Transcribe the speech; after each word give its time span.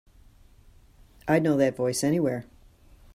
I'd 1.27 1.43
know 1.43 1.57
that 1.57 1.75
voice 1.75 2.03
anywhere. 2.03 2.45